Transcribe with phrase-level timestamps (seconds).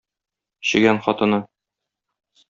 [0.69, 1.39] Чегән хатыны.